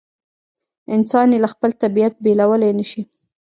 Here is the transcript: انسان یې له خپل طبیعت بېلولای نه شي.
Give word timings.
انسان 0.95 1.27
یې 1.33 1.39
له 1.43 1.49
خپل 1.53 1.71
طبیعت 1.83 2.13
بېلولای 2.23 2.71
نه 2.79 2.85
شي. 2.89 3.01